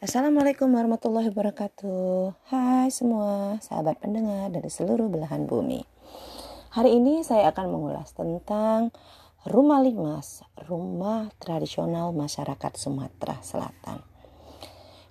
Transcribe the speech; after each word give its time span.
Assalamualaikum 0.00 0.72
warahmatullahi 0.72 1.28
wabarakatuh. 1.28 2.32
Hai 2.48 2.88
semua 2.88 3.60
sahabat 3.60 4.00
pendengar 4.00 4.48
dari 4.48 4.72
seluruh 4.72 5.12
belahan 5.12 5.44
bumi. 5.44 5.84
Hari 6.72 6.96
ini 6.96 7.20
saya 7.20 7.52
akan 7.52 7.68
mengulas 7.68 8.16
tentang 8.16 8.96
Rumah 9.44 9.84
Limas, 9.84 10.40
rumah 10.64 11.28
tradisional 11.36 12.16
masyarakat 12.16 12.72
Sumatera 12.80 13.44
Selatan. 13.44 14.00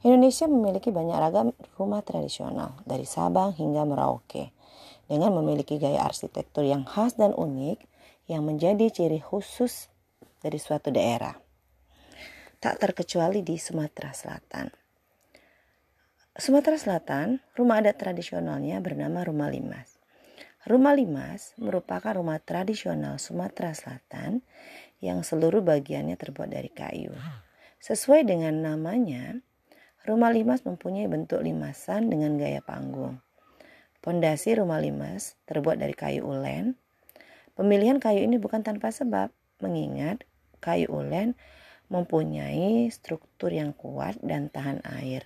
Indonesia 0.01 0.49
memiliki 0.49 0.89
banyak 0.89 1.17
ragam 1.21 1.53
rumah 1.77 2.01
tradisional 2.01 2.73
dari 2.81 3.05
Sabang 3.05 3.53
hingga 3.53 3.85
Merauke 3.85 4.49
dengan 5.05 5.37
memiliki 5.37 5.77
gaya 5.77 6.01
arsitektur 6.01 6.65
yang 6.65 6.81
khas 6.89 7.13
dan 7.13 7.37
unik 7.37 7.77
yang 8.25 8.41
menjadi 8.41 8.89
ciri 8.89 9.21
khusus 9.21 9.85
dari 10.41 10.57
suatu 10.57 10.89
daerah 10.89 11.37
tak 12.59 12.75
terkecuali 12.75 13.39
di 13.39 13.55
Sumatera 13.55 14.11
Selatan. 14.11 14.78
Sumatera 16.37 16.77
Selatan, 16.77 17.41
rumah 17.57 17.81
adat 17.81 17.97
tradisionalnya 17.97 18.77
bernama 18.85 19.25
Rumah 19.25 19.49
Limas. 19.49 19.97
Rumah 20.61 20.93
Limas 20.93 21.57
merupakan 21.57 22.13
rumah 22.13 22.37
tradisional 22.37 23.17
Sumatera 23.17 23.73
Selatan 23.73 24.45
yang 25.01 25.25
seluruh 25.25 25.65
bagiannya 25.65 26.13
terbuat 26.21 26.53
dari 26.53 26.69
kayu. 26.69 27.09
Sesuai 27.81 28.29
dengan 28.29 28.61
namanya, 28.61 29.41
Rumah 30.05 30.29
Limas 30.29 30.61
mempunyai 30.69 31.09
bentuk 31.09 31.41
limasan 31.41 32.13
dengan 32.13 32.37
gaya 32.37 32.61
panggung. 32.61 33.17
Pondasi 34.05 34.53
Rumah 34.53 34.85
Limas 34.85 35.33
terbuat 35.49 35.81
dari 35.81 35.97
kayu 35.97 36.29
ulen. 36.29 36.77
Pemilihan 37.57 37.97
kayu 37.97 38.21
ini 38.21 38.37
bukan 38.37 38.61
tanpa 38.61 38.93
sebab, 38.93 39.33
mengingat 39.65 40.29
kayu 40.61 40.93
ulen 40.93 41.33
mempunyai 41.89 42.85
struktur 42.93 43.49
yang 43.49 43.73
kuat 43.73 44.21
dan 44.21 44.53
tahan 44.53 44.85
air. 44.85 45.25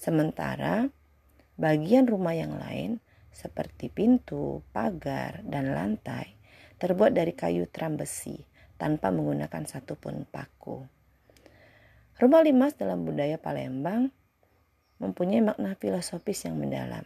Sementara 0.00 0.88
bagian 1.60 2.08
rumah 2.08 2.32
yang 2.32 2.56
lain 2.56 3.04
seperti 3.36 3.92
pintu, 3.92 4.64
pagar, 4.72 5.44
dan 5.44 5.76
lantai 5.76 6.40
terbuat 6.80 7.12
dari 7.12 7.36
kayu 7.36 7.68
tram 7.68 8.00
besi 8.00 8.48
tanpa 8.80 9.12
menggunakan 9.12 9.68
satupun 9.68 10.24
paku. 10.24 10.88
Rumah 12.16 12.40
limas 12.48 12.80
dalam 12.80 13.04
budaya 13.04 13.36
Palembang 13.36 14.08
mempunyai 15.04 15.44
makna 15.44 15.76
filosofis 15.76 16.48
yang 16.48 16.56
mendalam. 16.56 17.04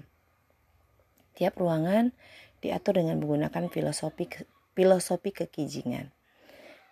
Tiap 1.35 1.59
ruangan 1.59 2.15
diatur 2.63 3.03
dengan 3.03 3.19
menggunakan 3.19 3.75
filosofi 3.75 4.31
filosofi 4.79 5.35
kekijingan. 5.35 6.15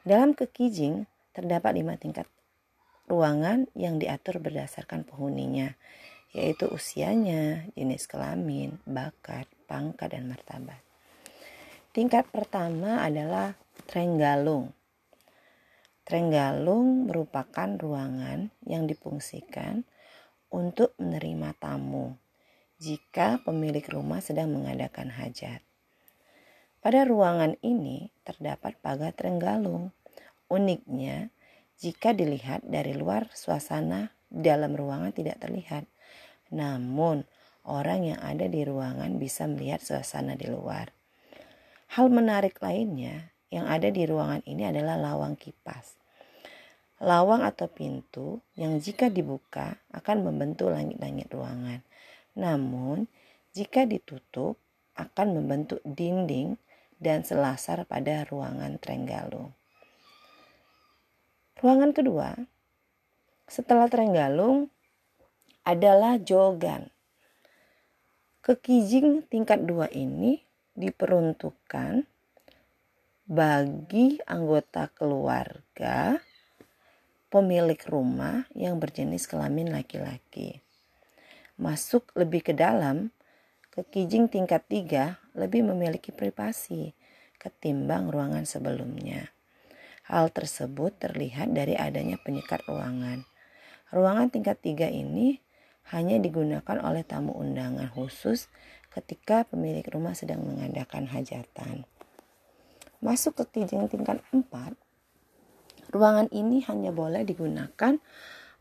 Dalam 0.02 0.34
kekijing 0.34 1.06
terdapat 1.30 1.78
lima 1.78 1.94
tingkat 1.94 2.26
ruangan 3.10 3.70
yang 3.74 3.98
diatur 3.98 4.38
berdasarkan 4.38 5.02
penghuninya, 5.06 5.74
yaitu 6.32 6.68
usianya, 6.70 7.68
jenis 7.76 8.08
kelamin, 8.08 8.80
bakat, 8.88 9.46
pangkat, 9.68 10.14
dan 10.14 10.28
martabat. 10.30 10.80
Tingkat 11.92 12.24
pertama 12.32 13.04
adalah 13.04 13.52
Trenggalung. 13.84 14.72
Trenggalung 16.08 17.06
merupakan 17.08 17.68
ruangan 17.76 18.48
yang 18.64 18.88
difungsikan 18.88 19.84
untuk 20.48 20.96
menerima 20.96 21.52
tamu 21.60 22.16
jika 22.82 23.38
pemilik 23.44 23.84
rumah 23.86 24.18
sedang 24.18 24.50
mengadakan 24.50 25.12
hajat. 25.14 25.62
Pada 26.82 27.06
ruangan 27.06 27.54
ini 27.62 28.10
terdapat 28.26 28.74
pagar 28.82 29.14
Trenggalung 29.14 29.94
Uniknya, 30.52 31.32
jika 31.80 32.12
dilihat 32.12 32.66
dari 32.66 32.92
luar 32.92 33.30
suasana 33.32 34.12
dalam 34.32 34.72
ruangan 34.72 35.12
tidak 35.12 35.40
terlihat. 35.44 35.84
Namun, 36.52 37.24
orang 37.68 38.12
yang 38.12 38.20
ada 38.20 38.48
di 38.48 38.64
ruangan 38.64 39.20
bisa 39.20 39.44
melihat 39.48 39.84
suasana 39.84 40.36
di 40.36 40.48
luar. 40.48 40.92
Hal 41.92 42.08
menarik 42.08 42.56
lainnya 42.64 43.32
yang 43.52 43.68
ada 43.68 43.92
di 43.92 44.08
ruangan 44.08 44.40
ini 44.48 44.64
adalah 44.64 44.96
lawang 44.96 45.36
kipas. 45.36 46.00
Lawang 47.02 47.44
atau 47.44 47.68
pintu 47.68 48.40
yang 48.56 48.80
jika 48.80 49.12
dibuka 49.12 49.76
akan 49.92 50.24
membentuk 50.24 50.72
langit-langit 50.72 51.28
ruangan. 51.28 51.84
Namun, 52.32 53.10
jika 53.52 53.84
ditutup 53.84 54.56
akan 54.96 55.36
membentuk 55.36 55.84
dinding 55.84 56.56
dan 56.96 57.26
selasar 57.26 57.84
pada 57.84 58.24
ruangan 58.24 58.78
Trenggalung. 58.80 59.52
Ruangan 61.62 61.94
kedua 61.94 62.34
setelah 63.46 63.86
Trenggalung 63.86 64.66
adalah 65.62 66.18
Jogan. 66.18 66.90
Kekijing 68.42 69.30
tingkat 69.30 69.62
dua 69.62 69.86
ini 69.94 70.42
diperuntukkan 70.74 72.02
bagi 73.30 74.18
anggota 74.26 74.90
keluarga 74.90 76.18
pemilik 77.30 77.78
rumah 77.86 78.44
yang 78.58 78.82
berjenis 78.82 79.30
kelamin 79.30 79.70
laki-laki. 79.70 80.58
Masuk 81.56 82.10
lebih 82.18 82.42
ke 82.42 82.58
dalam, 82.58 83.14
kekijing 83.70 84.26
tingkat 84.26 84.66
tiga 84.66 85.22
lebih 85.32 85.62
memiliki 85.62 86.10
privasi 86.10 86.90
ketimbang 87.38 88.10
ruangan 88.10 88.42
sebelumnya. 88.44 89.31
Hal 90.12 90.28
tersebut 90.28 90.92
terlihat 91.00 91.56
dari 91.56 91.72
adanya 91.72 92.20
penyekat 92.20 92.68
ruangan. 92.68 93.24
Ruangan 93.88 94.28
tingkat 94.28 94.60
tiga 94.60 94.92
ini 94.92 95.40
hanya 95.88 96.20
digunakan 96.20 96.76
oleh 96.84 97.00
tamu 97.00 97.32
undangan 97.32 97.88
khusus 97.88 98.52
ketika 98.92 99.48
pemilik 99.48 99.80
rumah 99.88 100.12
sedang 100.12 100.44
mengadakan 100.44 101.08
hajatan. 101.08 101.88
Masuk 103.00 103.40
ke 103.40 103.56
kijing 103.56 103.88
tingkat 103.88 104.20
empat, 104.36 104.76
ruangan 105.88 106.28
ini 106.28 106.60
hanya 106.68 106.92
boleh 106.92 107.24
digunakan 107.24 107.96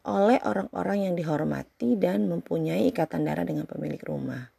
oleh 0.08 0.40
orang-orang 0.48 1.12
yang 1.12 1.20
dihormati 1.20 2.00
dan 2.00 2.32
mempunyai 2.32 2.88
ikatan 2.96 3.28
darah 3.28 3.44
dengan 3.44 3.68
pemilik 3.68 4.00
rumah. 4.08 4.56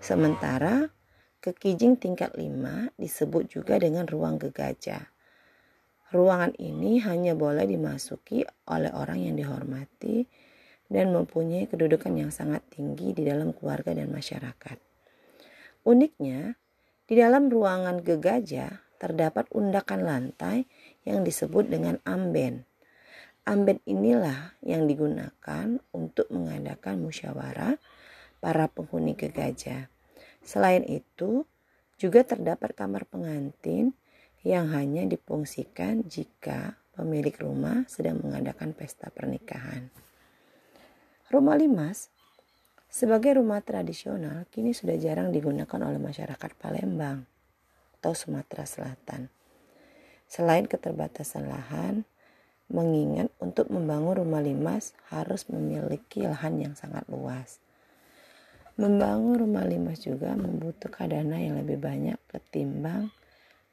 Sementara 0.00 0.88
kekijing 1.44 2.00
tingkat 2.00 2.32
lima 2.40 2.88
disebut 2.96 3.52
juga 3.52 3.76
dengan 3.76 4.08
ruang 4.08 4.40
gegajah. 4.40 5.15
Ruangan 6.14 6.54
ini 6.62 7.02
hanya 7.02 7.34
boleh 7.34 7.66
dimasuki 7.66 8.46
oleh 8.70 8.94
orang 8.94 9.26
yang 9.26 9.34
dihormati 9.34 10.22
dan 10.86 11.10
mempunyai 11.10 11.66
kedudukan 11.66 12.14
yang 12.14 12.30
sangat 12.30 12.62
tinggi 12.70 13.10
di 13.10 13.26
dalam 13.26 13.50
keluarga 13.50 13.90
dan 13.90 14.14
masyarakat. 14.14 14.78
Uniknya, 15.82 16.54
di 17.06 17.14
dalam 17.18 17.50
ruangan 17.50 18.02
gegaja 18.06 18.86
terdapat 19.02 19.50
undakan 19.50 20.06
lantai 20.06 20.66
yang 21.02 21.26
disebut 21.26 21.70
dengan 21.70 21.98
amben. 22.06 22.62
Amben 23.46 23.78
inilah 23.86 24.58
yang 24.62 24.90
digunakan 24.90 25.78
untuk 25.94 26.26
mengadakan 26.30 27.02
musyawarah 27.02 27.78
para 28.38 28.66
penghuni 28.70 29.14
gegaja. 29.14 29.90
Selain 30.42 30.82
itu, 30.86 31.46
juga 31.98 32.22
terdapat 32.22 32.74
kamar 32.78 33.06
pengantin 33.06 33.94
yang 34.46 34.70
hanya 34.70 35.02
difungsikan 35.02 36.06
jika 36.06 36.78
pemilik 36.94 37.34
rumah 37.42 37.82
sedang 37.90 38.22
mengadakan 38.22 38.70
pesta 38.70 39.10
pernikahan. 39.10 39.90
Rumah 41.26 41.58
limas 41.58 42.14
sebagai 42.86 43.42
rumah 43.42 43.58
tradisional 43.66 44.46
kini 44.54 44.70
sudah 44.70 44.94
jarang 45.02 45.34
digunakan 45.34 45.82
oleh 45.82 45.98
masyarakat 45.98 46.50
Palembang 46.62 47.26
atau 47.98 48.14
Sumatera 48.14 48.62
Selatan. 48.62 49.26
Selain 50.30 50.70
keterbatasan 50.70 51.50
lahan, 51.50 52.06
mengingat 52.70 53.34
untuk 53.42 53.66
membangun 53.66 54.22
rumah 54.22 54.42
limas 54.46 54.94
harus 55.10 55.50
memiliki 55.50 56.22
lahan 56.22 56.62
yang 56.62 56.74
sangat 56.78 57.02
luas. 57.10 57.58
Membangun 58.78 59.42
rumah 59.42 59.66
limas 59.66 60.06
juga 60.06 60.38
membutuhkan 60.38 61.10
dana 61.10 61.34
yang 61.34 61.58
lebih 61.58 61.82
banyak 61.82 62.18
ketimbang 62.30 63.10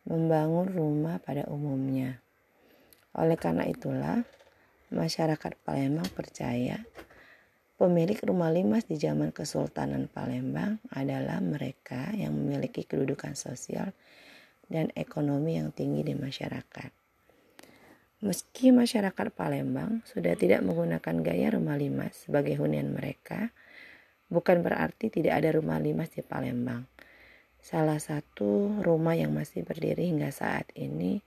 membangun 0.03 0.67
rumah 0.67 1.19
pada 1.23 1.47
umumnya. 1.47 2.19
Oleh 3.15 3.37
karena 3.39 3.63
itulah, 3.69 4.25
masyarakat 4.91 5.53
Palembang 5.63 6.09
percaya 6.11 6.83
pemilik 7.79 8.17
rumah 8.23 8.53
limas 8.53 8.85
di 8.85 8.95
zaman 8.95 9.33
Kesultanan 9.33 10.07
Palembang 10.07 10.79
adalah 10.93 11.41
mereka 11.43 12.13
yang 12.15 12.35
memiliki 12.35 12.85
kedudukan 12.85 13.33
sosial 13.33 13.91
dan 14.71 14.89
ekonomi 14.95 15.59
yang 15.59 15.75
tinggi 15.75 16.05
di 16.05 16.15
masyarakat. 16.15 16.91
Meski 18.23 18.71
masyarakat 18.71 19.35
Palembang 19.35 19.99
sudah 20.07 20.31
tidak 20.39 20.63
menggunakan 20.63 21.15
gaya 21.19 21.51
rumah 21.51 21.75
limas 21.75 22.23
sebagai 22.23 22.55
hunian 22.55 22.95
mereka, 22.95 23.51
bukan 24.31 24.63
berarti 24.63 25.11
tidak 25.11 25.43
ada 25.43 25.51
rumah 25.59 25.75
limas 25.75 26.07
di 26.15 26.23
Palembang. 26.23 26.87
Salah 27.63 27.95
satu 27.95 28.83
rumah 28.83 29.15
yang 29.15 29.31
masih 29.31 29.63
berdiri 29.63 30.11
hingga 30.11 30.35
saat 30.35 30.67
ini 30.75 31.23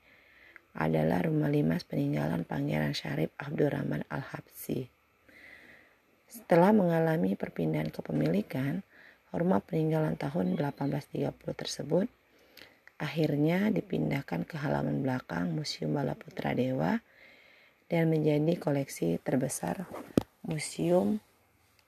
adalah 0.77 1.25
rumah 1.25 1.49
limas 1.49 1.89
peninggalan 1.89 2.45
Pangeran 2.45 2.93
Syarif 2.93 3.33
Abdurrahman 3.41 4.05
Al-Habsi. 4.13 4.85
Setelah 6.29 6.77
mengalami 6.77 7.41
perpindahan 7.41 7.89
kepemilikan, 7.89 8.85
rumah 9.33 9.65
peninggalan 9.65 10.21
tahun 10.21 10.61
1830 10.61 11.33
tersebut 11.57 12.05
akhirnya 13.01 13.73
dipindahkan 13.73 14.45
ke 14.45 14.61
halaman 14.61 15.01
belakang 15.01 15.57
Museum 15.57 15.97
Bala 15.97 16.13
Putra 16.21 16.53
Dewa 16.53 17.01
dan 17.89 18.13
menjadi 18.13 18.61
koleksi 18.61 19.17
terbesar 19.25 19.89
Museum 20.45 21.17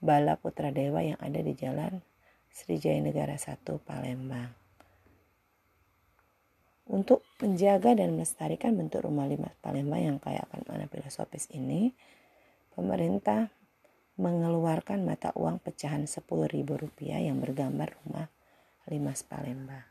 Bala 0.01 0.41
Putra 0.41 0.73
Dewa 0.73 1.05
yang 1.05 1.21
ada 1.21 1.37
di 1.37 1.53
Jalan 1.53 2.08
Srijaya 2.53 3.01
Negara 3.01 3.37
1 3.37 3.65
Palembang. 3.83 4.51
Untuk 6.89 7.21
menjaga 7.45 7.93
dan 7.93 8.17
melestarikan 8.17 8.73
bentuk 8.73 9.05
rumah 9.05 9.29
limas 9.29 9.53
Palembang 9.61 10.01
yang 10.01 10.19
kaya 10.21 10.41
akan 10.49 10.65
mana 10.65 10.89
filosofis 10.89 11.53
ini, 11.53 11.93
pemerintah 12.73 13.53
mengeluarkan 14.17 15.05
mata 15.05 15.31
uang 15.37 15.61
pecahan 15.61 16.09
Rp10.000 16.09 17.29
yang 17.29 17.39
bergambar 17.39 17.93
rumah 18.03 18.33
limas 18.89 19.21
Palembang. 19.21 19.85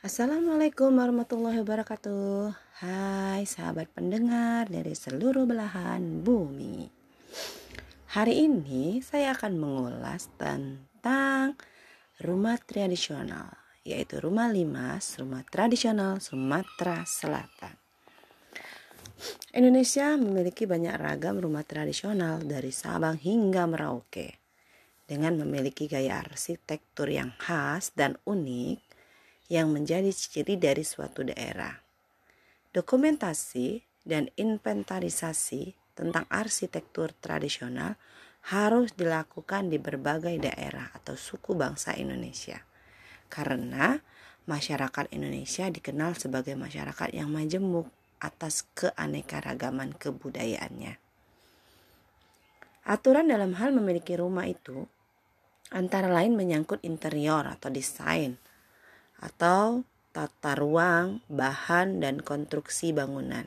Assalamualaikum 0.00 0.96
warahmatullahi 0.96 1.60
wabarakatuh. 1.60 2.56
Hai 2.80 3.44
sahabat 3.44 3.92
pendengar 3.92 4.64
dari 4.68 4.96
seluruh 4.96 5.44
belahan 5.44 6.24
bumi. 6.24 6.88
Hari 8.16 8.48
ini 8.48 9.04
saya 9.04 9.36
akan 9.36 9.60
mengulas 9.60 10.32
tentang 10.40 10.89
rumah 12.20 12.60
tradisional 12.60 13.60
yaitu 13.80 14.20
rumah 14.20 14.52
limas, 14.52 15.16
rumah 15.16 15.40
tradisional 15.48 16.20
Sumatera 16.20 17.00
Selatan. 17.08 17.74
Indonesia 19.52 20.16
memiliki 20.16 20.64
banyak 20.64 20.96
ragam 20.96 21.40
rumah 21.40 21.64
tradisional 21.64 22.40
dari 22.40 22.72
Sabang 22.72 23.16
hingga 23.20 23.68
Merauke. 23.68 24.40
Dengan 25.04 25.42
memiliki 25.42 25.90
gaya 25.90 26.22
arsitektur 26.22 27.10
yang 27.10 27.34
khas 27.34 27.90
dan 27.98 28.14
unik 28.22 28.78
yang 29.50 29.74
menjadi 29.74 30.06
ciri 30.14 30.54
dari 30.54 30.86
suatu 30.86 31.26
daerah. 31.26 31.74
Dokumentasi 32.70 33.82
dan 34.06 34.30
inventarisasi 34.38 35.74
tentang 35.98 36.30
arsitektur 36.30 37.10
tradisional 37.18 37.98
harus 38.48 38.96
dilakukan 38.96 39.68
di 39.68 39.76
berbagai 39.76 40.40
daerah 40.40 40.88
atau 40.96 41.12
suku 41.18 41.52
bangsa 41.52 41.92
Indonesia 41.98 42.64
karena 43.30 44.02
masyarakat 44.50 45.14
Indonesia 45.14 45.70
dikenal 45.70 46.18
sebagai 46.18 46.58
masyarakat 46.58 47.14
yang 47.14 47.30
majemuk 47.30 47.86
atas 48.18 48.66
keanekaragaman 48.74 49.94
kebudayaannya. 49.96 50.98
Aturan 52.84 53.30
dalam 53.30 53.54
hal 53.56 53.70
memiliki 53.70 54.18
rumah 54.18 54.50
itu 54.50 54.90
antara 55.70 56.10
lain 56.10 56.34
menyangkut 56.34 56.82
interior 56.82 57.46
atau 57.46 57.70
desain 57.70 58.34
atau 59.22 59.86
tata 60.10 60.58
ruang, 60.58 61.22
bahan, 61.30 62.02
dan 62.02 62.18
konstruksi 62.18 62.90
bangunan. 62.90 63.46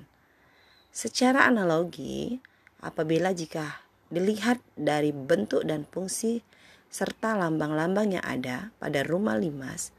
Secara 0.96 1.50
analogi, 1.52 2.40
apabila 2.80 3.36
jika 3.36 3.83
dilihat 4.14 4.62
dari 4.78 5.10
bentuk 5.10 5.66
dan 5.66 5.90
fungsi 5.90 6.46
serta 6.94 7.34
lambang-lambang 7.34 8.14
yang 8.22 8.26
ada 8.26 8.70
pada 8.78 9.02
rumah 9.02 9.34
limas 9.34 9.90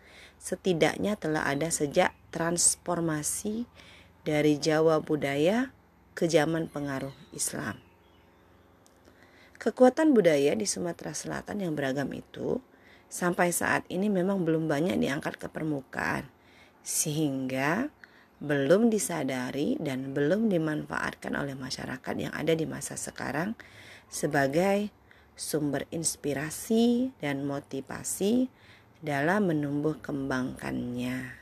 setidaknya 0.44 1.16
telah 1.16 1.48
ada 1.48 1.72
sejak 1.72 2.12
transformasi 2.28 3.64
dari 4.28 4.60
Jawa 4.60 5.00
budaya 5.00 5.72
ke 6.12 6.28
zaman 6.28 6.68
pengaruh 6.68 7.16
Islam. 7.32 7.80
Kekuatan 9.56 10.12
budaya 10.12 10.52
di 10.52 10.68
Sumatera 10.68 11.16
Selatan 11.16 11.64
yang 11.64 11.72
beragam 11.72 12.12
itu 12.12 12.60
sampai 13.08 13.56
saat 13.56 13.88
ini 13.88 14.12
memang 14.12 14.44
belum 14.44 14.68
banyak 14.68 15.00
diangkat 15.00 15.40
ke 15.40 15.48
permukaan 15.48 16.28
sehingga 16.84 17.88
belum 18.44 18.92
disadari 18.92 19.80
dan 19.80 20.12
belum 20.12 20.52
dimanfaatkan 20.52 21.32
oleh 21.32 21.56
masyarakat 21.56 22.14
yang 22.20 22.34
ada 22.36 22.52
di 22.52 22.68
masa 22.68 23.00
sekarang 23.00 23.56
sebagai 24.08 24.90
sumber 25.34 25.86
inspirasi 25.90 27.10
dan 27.18 27.42
motivasi 27.44 28.48
dalam 29.04 29.50
menumbuh 29.50 29.98
kembangkannya. 30.00 31.36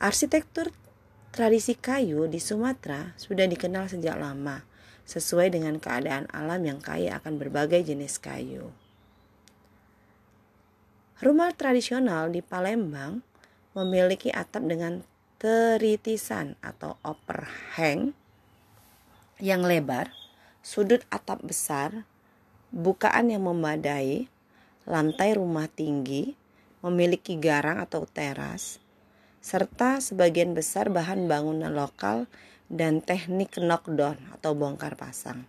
Arsitektur 0.00 0.72
tradisi 1.30 1.76
kayu 1.76 2.24
di 2.24 2.40
Sumatera 2.40 3.12
sudah 3.20 3.44
dikenal 3.44 3.92
sejak 3.92 4.16
lama, 4.16 4.64
sesuai 5.04 5.52
dengan 5.52 5.76
keadaan 5.76 6.24
alam 6.32 6.62
yang 6.64 6.80
kaya 6.80 7.20
akan 7.20 7.36
berbagai 7.36 7.84
jenis 7.84 8.16
kayu. 8.16 8.72
Rumah 11.20 11.52
tradisional 11.52 12.32
di 12.32 12.40
Palembang 12.40 13.20
memiliki 13.76 14.32
atap 14.32 14.64
dengan 14.64 15.04
teritisan 15.36 16.56
atau 16.64 16.96
overhang 17.04 18.16
yang 19.36 19.60
lebar 19.60 20.19
sudut 20.60 21.00
atap 21.08 21.40
besar, 21.44 22.04
bukaan 22.72 23.32
yang 23.32 23.48
memadai, 23.48 24.28
lantai 24.84 25.36
rumah 25.36 25.68
tinggi, 25.68 26.36
memiliki 26.80 27.36
garang 27.36 27.80
atau 27.80 28.08
teras, 28.08 28.80
serta 29.44 30.00
sebagian 30.00 30.56
besar 30.56 30.88
bahan 30.88 31.28
bangunan 31.28 31.72
lokal 31.72 32.28
dan 32.72 33.04
teknik 33.04 33.56
knockdown 33.60 34.16
atau 34.36 34.56
bongkar 34.56 34.96
pasang. 34.96 35.44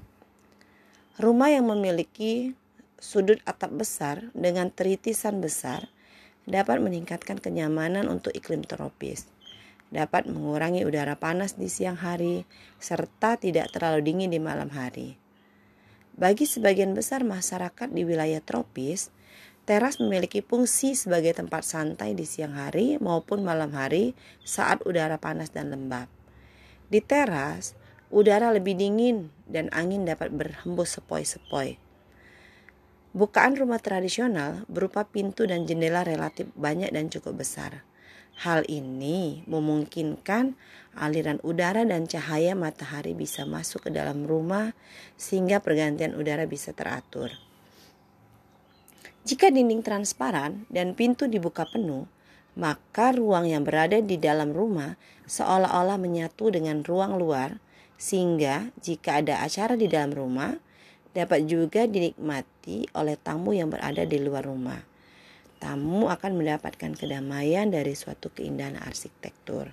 Rumah 1.20 1.56
yang 1.56 1.72
memiliki 1.72 2.56
sudut 3.00 3.40
atap 3.48 3.72
besar 3.80 4.30
dengan 4.36 4.68
teritisan 4.72 5.40
besar 5.40 5.88
dapat 6.46 6.84
meningkatkan 6.84 7.40
kenyamanan 7.40 8.12
untuk 8.12 8.36
iklim 8.36 8.66
tropis 8.66 9.31
dapat 9.92 10.26
mengurangi 10.26 10.88
udara 10.88 11.20
panas 11.20 11.60
di 11.60 11.68
siang 11.68 12.00
hari, 12.00 12.48
serta 12.80 13.36
tidak 13.36 13.76
terlalu 13.76 14.02
dingin 14.02 14.32
di 14.32 14.40
malam 14.40 14.72
hari. 14.72 15.20
Bagi 16.16 16.48
sebagian 16.48 16.96
besar 16.96 17.28
masyarakat 17.28 17.92
di 17.92 18.08
wilayah 18.08 18.40
tropis, 18.40 19.12
teras 19.68 20.00
memiliki 20.00 20.40
fungsi 20.42 20.96
sebagai 20.96 21.36
tempat 21.36 21.68
santai 21.68 22.16
di 22.16 22.24
siang 22.24 22.56
hari 22.56 22.98
maupun 22.98 23.44
malam 23.44 23.76
hari 23.76 24.18
saat 24.42 24.82
udara 24.88 25.20
panas 25.20 25.52
dan 25.52 25.70
lembab. 25.70 26.08
Di 26.92 27.00
teras, 27.04 27.76
udara 28.12 28.52
lebih 28.52 28.76
dingin 28.76 29.32
dan 29.48 29.72
angin 29.72 30.04
dapat 30.04 30.32
berhembus 30.32 31.00
sepoi-sepoi. 31.00 31.80
Bukaan 33.12 33.60
rumah 33.60 33.80
tradisional 33.84 34.64
berupa 34.72 35.04
pintu 35.04 35.44
dan 35.44 35.68
jendela 35.68 36.08
relatif 36.08 36.48
banyak 36.56 36.96
dan 36.96 37.12
cukup 37.12 37.44
besar. 37.44 37.84
Hal 38.40 38.64
ini 38.72 39.44
memungkinkan 39.46 40.56
aliran 40.96 41.38
udara 41.44 41.84
dan 41.84 42.08
cahaya 42.08 42.56
matahari 42.56 43.12
bisa 43.12 43.44
masuk 43.44 43.88
ke 43.88 43.90
dalam 43.92 44.24
rumah 44.26 44.74
sehingga 45.20 45.60
pergantian 45.60 46.16
udara 46.16 46.48
bisa 46.48 46.72
teratur. 46.72 47.32
Jika 49.22 49.54
dinding 49.54 49.86
transparan 49.86 50.66
dan 50.74 50.98
pintu 50.98 51.30
dibuka 51.30 51.70
penuh, 51.70 52.10
maka 52.58 53.14
ruang 53.14 53.48
yang 53.48 53.64
berada 53.64 54.02
di 54.02 54.18
dalam 54.18 54.52
rumah 54.52 54.98
seolah-olah 55.30 55.96
menyatu 56.02 56.52
dengan 56.52 56.84
ruang 56.84 57.16
luar 57.16 57.62
sehingga 57.96 58.74
jika 58.82 59.22
ada 59.22 59.46
acara 59.46 59.78
di 59.78 59.86
dalam 59.86 60.12
rumah 60.12 60.58
dapat 61.14 61.46
juga 61.46 61.86
dinikmati 61.86 62.90
oleh 62.98 63.16
tamu 63.16 63.54
yang 63.56 63.70
berada 63.70 64.04
di 64.04 64.18
luar 64.20 64.44
rumah 64.44 64.91
tamu 65.62 66.10
akan 66.10 66.42
mendapatkan 66.42 66.98
kedamaian 66.98 67.70
dari 67.70 67.94
suatu 67.94 68.34
keindahan 68.34 68.82
arsitektur. 68.82 69.70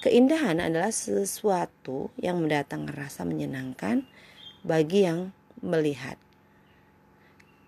Keindahan 0.00 0.64
adalah 0.64 0.88
sesuatu 0.88 2.08
yang 2.16 2.40
mendatangkan 2.40 2.96
rasa 2.96 3.28
menyenangkan 3.28 4.08
bagi 4.64 5.04
yang 5.04 5.36
melihat. 5.60 6.16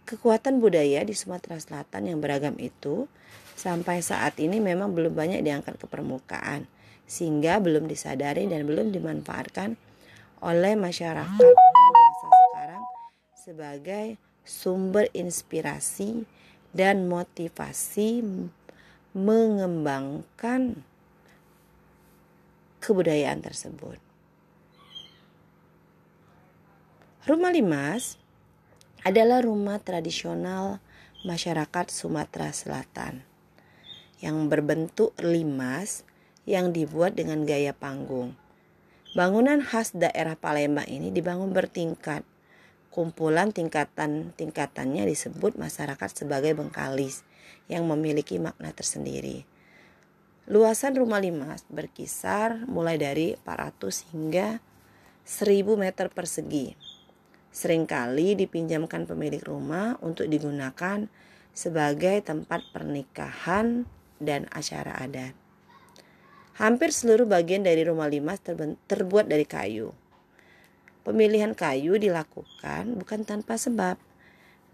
Kekuatan 0.09 0.65
budaya 0.65 1.05
di 1.05 1.13
Sumatera 1.13 1.61
Selatan 1.61 2.09
yang 2.09 2.25
beragam 2.25 2.57
itu 2.57 3.05
sampai 3.53 4.01
saat 4.01 4.41
ini 4.41 4.57
memang 4.57 4.97
belum 4.97 5.13
banyak 5.13 5.45
diangkat 5.45 5.77
ke 5.77 5.85
permukaan, 5.85 6.65
sehingga 7.05 7.61
belum 7.61 7.85
disadari 7.85 8.49
dan 8.49 8.65
belum 8.65 8.89
dimanfaatkan 8.89 9.77
oleh 10.41 10.79
masyarakat 10.79 11.43
di 11.43 11.91
masa 11.93 12.27
sekarang 12.31 12.85
sebagai 13.35 14.07
sumber 14.47 15.11
inspirasi 15.11 16.23
dan 16.73 17.09
motivasi 17.09 18.23
mengembangkan 19.17 20.85
kebudayaan 22.79 23.41
tersebut. 23.43 23.99
Rumah 27.29 27.53
limas 27.53 28.17
adalah 29.05 29.45
rumah 29.45 29.77
tradisional 29.81 30.81
masyarakat 31.29 31.93
Sumatera 31.93 32.55
Selatan 32.55 33.21
yang 34.25 34.49
berbentuk 34.49 35.13
limas 35.21 36.09
yang 36.49 36.73
dibuat 36.73 37.15
dengan 37.15 37.45
gaya 37.45 37.77
panggung. 37.77 38.33
Bangunan 39.13 39.61
khas 39.61 39.93
daerah 39.93 40.37
Palembang 40.37 40.89
ini 40.89 41.13
dibangun 41.13 41.53
bertingkat 41.53 42.25
Kumpulan 42.89 43.53
tingkatan-tingkatannya 43.53 45.05
disebut 45.05 45.61
masyarakat 45.61 46.11
sebagai 46.13 46.57
bengkalis 46.57 47.23
yang 47.69 47.85
memiliki 47.85 48.41
makna 48.41 48.73
tersendiri. 48.73 49.45
Luasan 50.49 50.97
rumah 50.97 51.21
limas 51.21 51.69
berkisar 51.69 52.65
mulai 52.65 52.97
dari 52.97 53.37
400 53.45 54.09
hingga 54.17 54.65
1000 55.29 55.77
meter 55.77 56.09
persegi. 56.09 56.73
Seringkali 57.53 58.33
dipinjamkan 58.33 59.05
pemilik 59.05 59.45
rumah 59.45 60.01
untuk 60.01 60.25
digunakan 60.25 61.05
sebagai 61.53 62.25
tempat 62.25 62.65
pernikahan 62.73 63.85
dan 64.17 64.49
acara 64.49 64.97
adat. 64.97 65.37
Hampir 66.57 66.97
seluruh 66.97 67.29
bagian 67.29 67.61
dari 67.61 67.85
rumah 67.85 68.09
limas 68.09 68.41
terbuat 68.89 69.29
dari 69.29 69.45
kayu. 69.45 69.93
Pemilihan 71.09 71.57
kayu 71.57 71.97
dilakukan 71.97 73.01
bukan 73.01 73.25
tanpa 73.25 73.57
sebab, 73.57 73.97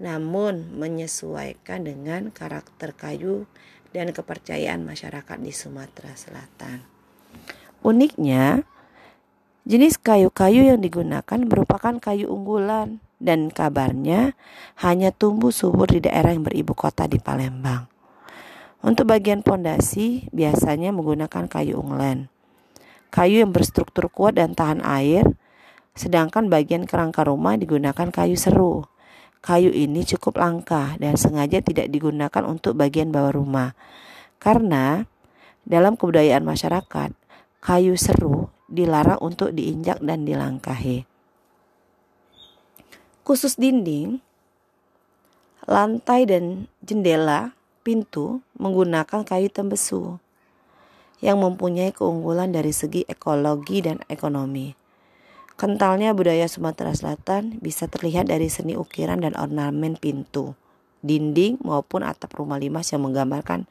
namun 0.02 0.66
menyesuaikan 0.74 1.86
dengan 1.86 2.34
karakter 2.34 2.90
kayu 2.90 3.46
dan 3.94 4.10
kepercayaan 4.10 4.82
masyarakat 4.82 5.38
di 5.38 5.54
Sumatera 5.54 6.10
Selatan. 6.18 6.82
Uniknya, 7.86 8.66
jenis 9.62 9.94
kayu-kayu 9.94 10.74
yang 10.74 10.82
digunakan 10.82 11.38
merupakan 11.38 12.02
kayu 12.02 12.26
unggulan 12.26 12.98
dan 13.22 13.54
kabarnya 13.54 14.34
hanya 14.82 15.14
tumbuh 15.14 15.54
subur 15.54 15.86
di 15.86 16.02
daerah 16.02 16.34
yang 16.34 16.42
beribu 16.42 16.74
kota 16.74 17.06
di 17.06 17.22
Palembang. 17.22 17.86
Untuk 18.82 19.06
bagian 19.06 19.46
pondasi 19.46 20.26
biasanya 20.34 20.90
menggunakan 20.90 21.46
kayu 21.46 21.78
unglen. 21.78 22.26
Kayu 23.14 23.46
yang 23.46 23.54
berstruktur 23.54 24.10
kuat 24.10 24.34
dan 24.34 24.58
tahan 24.58 24.82
air, 24.82 25.38
sedangkan 25.94 26.50
bagian 26.50 26.84
kerangka 26.84 27.22
rumah 27.22 27.54
digunakan 27.54 28.10
kayu 28.10 28.34
seru. 28.34 28.86
Kayu 29.44 29.70
ini 29.70 30.02
cukup 30.02 30.42
langka 30.42 30.98
dan 30.98 31.14
sengaja 31.14 31.62
tidak 31.62 31.92
digunakan 31.92 32.42
untuk 32.42 32.74
bagian 32.74 33.14
bawah 33.14 33.30
rumah. 33.30 33.78
Karena 34.42 35.06
dalam 35.62 35.94
kebudayaan 35.94 36.44
masyarakat, 36.44 37.14
kayu 37.62 37.94
seru 37.96 38.52
dilarang 38.68 39.20
untuk 39.22 39.52
diinjak 39.52 40.02
dan 40.02 40.26
dilangkahi. 40.26 41.06
Khusus 43.24 43.56
dinding, 43.56 44.20
lantai 45.64 46.28
dan 46.28 46.68
jendela, 46.84 47.56
pintu 47.80 48.44
menggunakan 48.56 49.24
kayu 49.24 49.48
tembesu 49.48 50.20
yang 51.24 51.40
mempunyai 51.40 51.92
keunggulan 51.92 52.52
dari 52.52 52.72
segi 52.72 53.08
ekologi 53.08 53.80
dan 53.80 54.04
ekonomi. 54.12 54.83
Kentalnya 55.54 56.10
budaya 56.10 56.50
Sumatera 56.50 56.90
Selatan 56.90 57.62
bisa 57.62 57.86
terlihat 57.86 58.26
dari 58.26 58.50
seni 58.50 58.74
ukiran 58.74 59.22
dan 59.22 59.38
ornamen 59.38 59.94
pintu, 59.94 60.58
dinding 60.98 61.62
maupun 61.62 62.02
atap 62.02 62.34
rumah 62.34 62.58
limas 62.58 62.90
yang 62.90 63.06
menggambarkan 63.06 63.70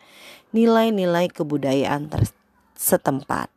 nilai-nilai 0.56 1.28
kebudayaan 1.28 2.08
setempat. 2.80 3.52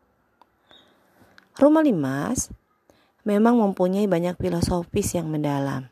Rumah 1.55 1.87
limas 1.87 2.51
memang 3.23 3.63
mempunyai 3.63 4.11
banyak 4.11 4.35
filosofis 4.43 5.15
yang 5.15 5.31
mendalam. 5.31 5.87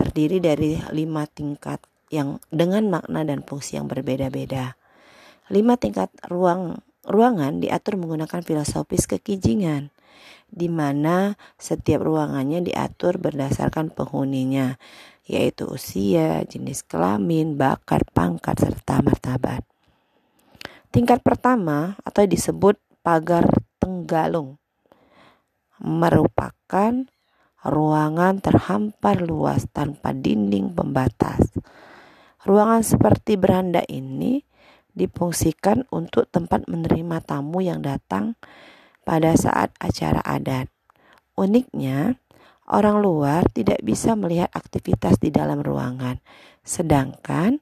Terdiri 0.00 0.40
dari 0.40 0.80
lima 0.88 1.28
tingkat 1.28 1.84
yang 2.08 2.40
dengan 2.48 2.88
makna 2.88 3.28
dan 3.28 3.44
fungsi 3.44 3.76
yang 3.76 3.92
berbeda-beda. 3.92 4.80
Lima 5.52 5.76
tingkat 5.76 6.08
ruang 6.32 6.80
ruangan 7.04 7.60
diatur 7.60 8.00
menggunakan 8.00 8.40
filosofis 8.40 9.04
kekijingan 9.04 9.92
di 10.52 10.68
mana 10.68 11.32
setiap 11.56 12.04
ruangannya 12.04 12.60
diatur 12.60 13.16
berdasarkan 13.16 13.88
penghuninya, 13.88 14.76
yaitu 15.24 15.64
usia, 15.64 16.44
jenis 16.44 16.84
kelamin, 16.84 17.56
bakat, 17.56 18.04
pangkat, 18.12 18.60
serta 18.60 19.00
martabat. 19.00 19.64
Tingkat 20.92 21.24
pertama 21.24 21.96
atau 22.04 22.28
disebut 22.28 22.76
pagar 23.00 23.48
tenggalung 23.80 24.60
merupakan 25.80 27.08
ruangan 27.64 28.38
terhampar 28.44 29.24
luas 29.24 29.64
tanpa 29.72 30.12
dinding 30.12 30.76
pembatas. 30.76 31.48
Ruangan 32.44 32.84
seperti 32.84 33.40
beranda 33.40 33.80
ini 33.88 34.44
difungsikan 34.92 35.88
untuk 35.88 36.28
tempat 36.28 36.68
menerima 36.68 37.24
tamu 37.24 37.64
yang 37.64 37.80
datang 37.80 38.36
pada 39.02 39.34
saat 39.34 39.74
acara 39.78 40.22
adat. 40.22 40.70
Uniknya, 41.34 42.18
orang 42.68 43.02
luar 43.02 43.46
tidak 43.50 43.82
bisa 43.82 44.14
melihat 44.14 44.50
aktivitas 44.54 45.18
di 45.18 45.32
dalam 45.32 45.60
ruangan, 45.60 46.20
sedangkan 46.62 47.58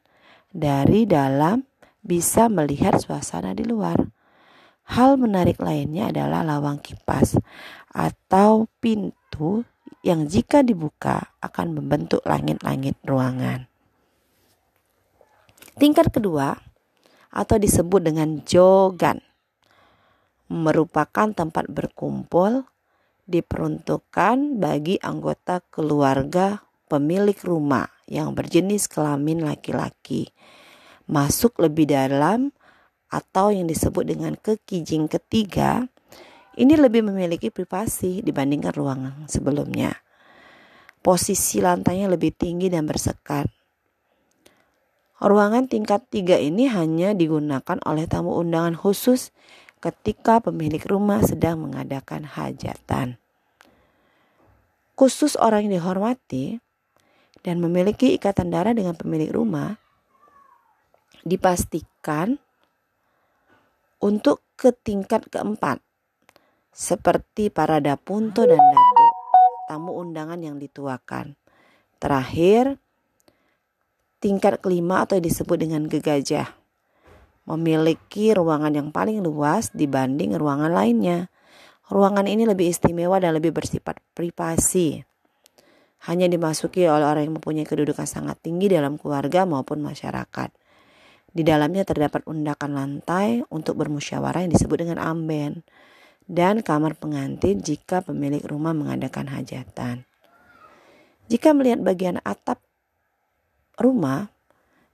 dari 0.50 1.06
dalam 1.06 1.64
bisa 2.02 2.50
melihat 2.50 2.98
suasana 2.98 3.54
di 3.54 3.64
luar. 3.64 3.96
Hal 4.90 5.22
menarik 5.22 5.62
lainnya 5.62 6.10
adalah 6.10 6.42
lawang 6.42 6.82
kipas 6.82 7.38
atau 7.94 8.66
pintu 8.82 9.62
yang 10.02 10.26
jika 10.26 10.66
dibuka 10.66 11.30
akan 11.38 11.78
membentuk 11.78 12.24
langit-langit 12.26 12.98
ruangan. 13.06 13.70
Tingkat 15.78 16.10
kedua 16.10 16.58
atau 17.30 17.56
disebut 17.56 18.02
dengan 18.02 18.42
jogan 18.42 19.22
merupakan 20.50 21.30
tempat 21.30 21.70
berkumpul 21.70 22.66
diperuntukkan 23.30 24.58
bagi 24.58 24.98
anggota 24.98 25.62
keluarga 25.70 26.66
pemilik 26.90 27.38
rumah 27.46 27.86
yang 28.10 28.34
berjenis 28.34 28.90
kelamin 28.90 29.46
laki-laki. 29.46 30.34
Masuk 31.06 31.62
lebih 31.62 31.86
dalam 31.86 32.50
atau 33.06 33.54
yang 33.54 33.70
disebut 33.70 34.10
dengan 34.10 34.34
kekijing 34.34 35.06
ketiga, 35.06 35.86
ini 36.58 36.74
lebih 36.74 37.06
memiliki 37.06 37.54
privasi 37.54 38.18
dibandingkan 38.26 38.74
ruangan 38.74 39.14
sebelumnya. 39.30 39.94
Posisi 40.98 41.62
lantainya 41.62 42.10
lebih 42.10 42.34
tinggi 42.34 42.66
dan 42.66 42.90
bersekat. 42.90 43.46
Ruangan 45.20 45.70
tingkat 45.70 46.10
tiga 46.10 46.40
ini 46.40 46.66
hanya 46.66 47.14
digunakan 47.14 47.78
oleh 47.86 48.08
tamu 48.10 48.34
undangan 48.40 48.74
khusus 48.74 49.30
ketika 49.80 50.44
pemilik 50.44 50.80
rumah 50.84 51.24
sedang 51.24 51.64
mengadakan 51.64 52.28
hajatan. 52.28 53.16
Khusus 54.92 55.40
orang 55.40 55.64
yang 55.64 55.80
dihormati 55.80 56.60
dan 57.40 57.64
memiliki 57.64 58.12
ikatan 58.12 58.52
darah 58.52 58.76
dengan 58.76 58.92
pemilik 58.92 59.32
rumah 59.32 59.80
dipastikan 61.24 62.36
untuk 64.04 64.44
ke 64.60 64.76
tingkat 64.76 65.24
keempat 65.32 65.80
seperti 66.76 67.48
para 67.48 67.80
dapunto 67.80 68.44
dan 68.44 68.60
datu, 68.60 69.06
tamu 69.72 69.96
undangan 69.96 70.40
yang 70.40 70.60
dituakan. 70.60 71.36
Terakhir, 71.96 72.76
tingkat 74.20 74.60
kelima 74.60 75.08
atau 75.08 75.16
disebut 75.16 75.56
dengan 75.56 75.88
gegajah 75.88 76.59
memiliki 77.50 78.30
ruangan 78.30 78.70
yang 78.70 78.88
paling 78.94 79.18
luas 79.18 79.74
dibanding 79.74 80.38
ruangan 80.38 80.70
lainnya. 80.70 81.26
Ruangan 81.90 82.30
ini 82.30 82.46
lebih 82.46 82.70
istimewa 82.70 83.18
dan 83.18 83.34
lebih 83.34 83.50
bersifat 83.50 83.98
privasi. 84.14 85.02
Hanya 86.06 86.30
dimasuki 86.30 86.86
oleh 86.86 87.02
orang 87.02 87.26
yang 87.26 87.34
mempunyai 87.42 87.66
kedudukan 87.66 88.06
sangat 88.06 88.38
tinggi 88.38 88.70
dalam 88.70 88.94
keluarga 88.96 89.42
maupun 89.44 89.82
masyarakat. 89.82 90.54
Di 91.30 91.42
dalamnya 91.42 91.82
terdapat 91.82 92.26
undakan 92.30 92.74
lantai 92.74 93.42
untuk 93.50 93.78
bermusyawarah 93.78 94.46
yang 94.46 94.54
disebut 94.54 94.86
dengan 94.86 94.98
amben 95.02 95.62
dan 96.30 96.62
kamar 96.62 96.94
pengantin 96.94 97.58
jika 97.58 98.06
pemilik 98.06 98.42
rumah 98.46 98.70
mengadakan 98.70 99.26
hajatan. 99.30 100.06
Jika 101.30 101.54
melihat 101.54 101.82
bagian 101.82 102.18
atap 102.22 102.62
rumah, 103.78 104.30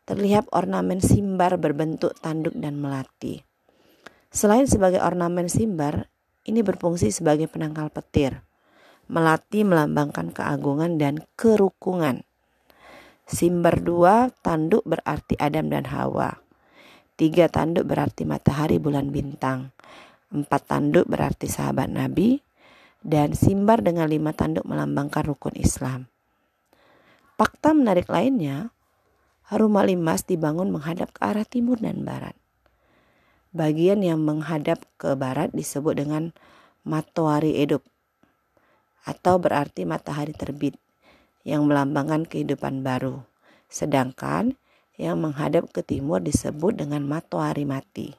terlihat 0.06 0.46
ornamen 0.54 1.02
simbar 1.02 1.58
berbentuk 1.58 2.14
tanduk 2.22 2.54
dan 2.54 2.78
melati. 2.78 3.42
Selain 4.30 4.64
sebagai 4.70 5.02
ornamen 5.02 5.50
simbar, 5.50 6.06
ini 6.46 6.62
berfungsi 6.62 7.10
sebagai 7.10 7.50
penangkal 7.50 7.90
petir. 7.90 8.46
Melati 9.10 9.66
melambangkan 9.66 10.30
keagungan 10.30 10.98
dan 10.98 11.26
kerukungan. 11.34 12.22
Simbar 13.26 13.82
dua 13.82 14.30
tanduk 14.46 14.86
berarti 14.86 15.34
Adam 15.42 15.66
dan 15.66 15.90
Hawa. 15.90 16.38
Tiga 17.18 17.50
tanduk 17.50 17.90
berarti 17.90 18.22
matahari 18.22 18.78
bulan 18.78 19.10
bintang. 19.10 19.74
Empat 20.30 20.70
tanduk 20.70 21.10
berarti 21.10 21.50
sahabat 21.50 21.90
Nabi. 21.90 22.38
Dan 23.06 23.38
simbar 23.38 23.86
dengan 23.86 24.10
lima 24.10 24.34
tanduk 24.34 24.66
melambangkan 24.66 25.22
rukun 25.30 25.54
Islam. 25.54 26.10
Fakta 27.38 27.70
menarik 27.70 28.10
lainnya, 28.10 28.74
Rumah 29.46 29.86
limas 29.86 30.26
dibangun 30.26 30.74
menghadap 30.74 31.14
ke 31.14 31.20
arah 31.22 31.46
timur 31.46 31.78
dan 31.78 32.02
barat. 32.02 32.34
Bagian 33.54 34.02
yang 34.02 34.22
menghadap 34.22 34.82
ke 34.98 35.14
barat 35.14 35.54
disebut 35.54 35.94
dengan 35.96 36.34
Matoari 36.86 37.58
Edob 37.62 37.82
atau 39.06 39.38
berarti 39.38 39.86
matahari 39.86 40.34
terbit 40.34 40.74
yang 41.46 41.66
melambangkan 41.66 42.26
kehidupan 42.26 42.82
baru. 42.82 43.22
Sedangkan 43.70 44.58
yang 44.98 45.22
menghadap 45.22 45.70
ke 45.70 45.82
timur 45.82 46.18
disebut 46.18 46.78
dengan 46.82 47.06
matahari 47.06 47.62
mati, 47.62 48.14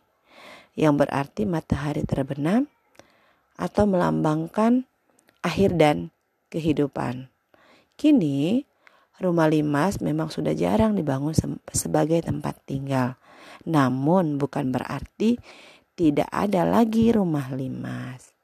yang 0.79 0.95
berarti 0.95 1.43
matahari 1.43 2.07
terbenam 2.07 2.71
atau 3.59 3.83
melambangkan 3.83 4.87
akhir 5.43 5.75
dan 5.75 6.11
kehidupan. 6.51 7.27
Kini, 7.97 8.66
rumah 9.17 9.49
limas 9.49 9.97
memang 9.99 10.29
sudah 10.29 10.53
jarang 10.53 10.93
dibangun 10.93 11.33
sebagai 11.73 12.21
tempat 12.21 12.57
tinggal. 12.65 13.17
Namun 13.65 14.37
bukan 14.37 14.69
berarti 14.69 15.37
tidak 15.97 16.29
ada 16.29 16.61
lagi 16.63 17.09
rumah 17.09 17.49
limas. 17.51 18.37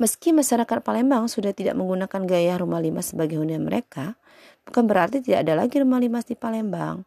Meski 0.00 0.32
masyarakat 0.32 0.80
Palembang 0.80 1.28
sudah 1.28 1.52
tidak 1.52 1.76
menggunakan 1.76 2.24
gaya 2.24 2.56
rumah 2.56 2.80
limas 2.80 3.12
sebagai 3.12 3.36
hunian 3.36 3.60
mereka, 3.60 4.16
bukan 4.64 4.88
berarti 4.88 5.20
tidak 5.20 5.44
ada 5.44 5.60
lagi 5.60 5.76
rumah 5.76 6.00
limas 6.00 6.24
di 6.24 6.32
Palembang. 6.32 7.04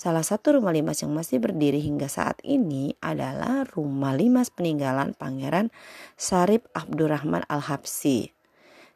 Salah 0.00 0.24
satu 0.24 0.56
rumah 0.56 0.72
limas 0.72 1.04
yang 1.04 1.12
masih 1.12 1.44
berdiri 1.44 1.76
hingga 1.76 2.08
saat 2.08 2.40
ini 2.40 2.96
adalah 3.04 3.68
rumah 3.68 4.16
limas 4.16 4.48
peninggalan 4.48 5.12
Pangeran 5.12 5.68
Sarip 6.16 6.72
Abdurrahman 6.72 7.44
Al-Habsi. 7.44 8.32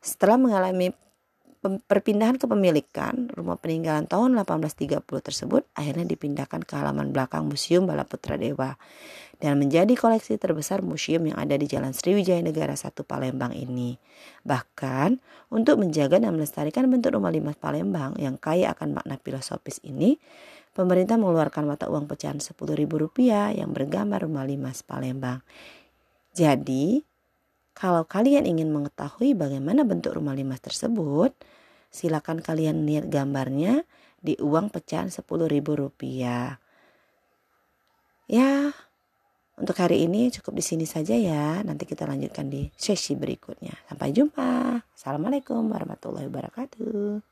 Setelah 0.01 0.41
mengalami 0.41 0.97
perpindahan 1.61 2.41
kepemilikan, 2.41 3.29
rumah 3.37 3.61
peninggalan 3.61 4.09
tahun 4.09 4.33
1830 4.49 5.05
tersebut 5.05 5.69
akhirnya 5.77 6.09
dipindahkan 6.09 6.65
ke 6.65 6.73
halaman 6.73 7.13
belakang 7.13 7.53
Museum 7.53 7.85
Balaputra 7.85 8.41
Dewa 8.41 8.73
dan 9.45 9.61
menjadi 9.61 9.93
koleksi 9.93 10.41
terbesar 10.41 10.81
museum 10.81 11.21
yang 11.29 11.37
ada 11.37 11.53
di 11.61 11.69
Jalan 11.69 11.93
Sriwijaya 11.93 12.41
Negara 12.41 12.81
1 12.81 12.97
Palembang 13.05 13.53
ini. 13.53 14.01
Bahkan, 14.41 15.21
untuk 15.53 15.85
menjaga 15.85 16.17
dan 16.17 16.33
melestarikan 16.33 16.89
bentuk 16.89 17.13
rumah 17.13 17.29
limas 17.29 17.61
Palembang 17.61 18.17
yang 18.17 18.41
kaya 18.41 18.73
akan 18.73 18.97
makna 18.97 19.21
filosofis 19.21 19.85
ini, 19.85 20.17
pemerintah 20.75 21.17
mengeluarkan 21.17 21.65
mata 21.65 21.87
uang 21.87 22.11
pecahan 22.11 22.43
Rp10.000 22.43 23.55
yang 23.57 23.71
bergambar 23.71 24.27
rumah 24.27 24.45
limas 24.45 24.83
Palembang. 24.83 25.41
Jadi, 26.35 27.01
kalau 27.73 28.05
kalian 28.05 28.45
ingin 28.45 28.75
mengetahui 28.75 29.39
bagaimana 29.39 29.87
bentuk 29.87 30.19
rumah 30.19 30.35
limas 30.35 30.59
tersebut, 30.59 31.33
silakan 31.95 32.43
kalian 32.43 32.85
lihat 32.85 33.07
gambarnya 33.07 33.87
di 34.19 34.35
uang 34.43 34.69
pecahan 34.75 35.09
Rp10.000. 35.09 36.03
Ya, 38.29 38.75
untuk 39.55 39.77
hari 39.79 40.11
ini 40.11 40.35
cukup 40.35 40.59
di 40.59 40.65
sini 40.67 40.87
saja 40.89 41.15
ya. 41.15 41.63
Nanti 41.63 41.87
kita 41.87 42.11
lanjutkan 42.11 42.51
di 42.51 42.67
sesi 42.75 43.15
berikutnya. 43.15 43.75
Sampai 43.87 44.11
jumpa. 44.11 44.83
Assalamualaikum 44.91 45.63
warahmatullahi 45.71 46.27
wabarakatuh. 46.27 47.25